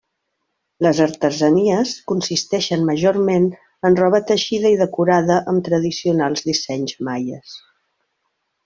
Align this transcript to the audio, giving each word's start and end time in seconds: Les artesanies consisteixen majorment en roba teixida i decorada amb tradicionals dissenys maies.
Les 0.85 1.01
artesanies 1.03 1.91
consisteixen 2.13 2.87
majorment 2.89 3.47
en 3.91 3.99
roba 4.01 4.23
teixida 4.33 4.75
i 4.77 4.81
decorada 4.83 5.41
amb 5.53 5.67
tradicionals 5.71 6.49
dissenys 6.51 7.01
maies. 7.11 7.59